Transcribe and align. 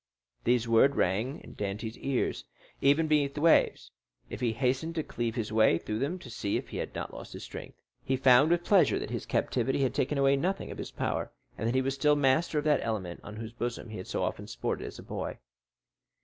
These 0.45 0.67
words 0.67 0.95
rang 0.95 1.41
in 1.41 1.53
Dantès' 1.53 1.95
ears, 1.99 2.43
even 2.81 3.05
beneath 3.07 3.35
the 3.35 3.41
waves; 3.41 3.91
he 4.29 4.51
hastened 4.51 4.95
to 4.95 5.03
cleave 5.03 5.35
his 5.35 5.51
way 5.53 5.77
through 5.77 5.99
them 5.99 6.17
to 6.17 6.29
see 6.31 6.57
if 6.57 6.69
he 6.69 6.77
had 6.77 6.95
not 6.95 7.13
lost 7.13 7.33
his 7.33 7.43
strength. 7.43 7.77
He 8.03 8.17
found 8.17 8.49
with 8.49 8.63
pleasure 8.63 8.97
that 8.97 9.11
his 9.11 9.27
captivity 9.27 9.83
had 9.83 9.93
taken 9.93 10.17
away 10.17 10.37
nothing 10.37 10.71
of 10.71 10.79
his 10.79 10.89
power, 10.89 11.31
and 11.55 11.67
that 11.67 11.75
he 11.75 11.83
was 11.83 11.93
still 11.93 12.15
master 12.15 12.57
of 12.57 12.63
that 12.63 12.81
element 12.81 13.19
on 13.23 13.35
whose 13.35 13.53
bosom 13.53 13.89
he 13.89 13.97
had 13.97 14.07
so 14.07 14.23
often 14.23 14.47
sported 14.47 14.87
as 14.87 14.97
a 14.97 15.03
boy. 15.03 15.37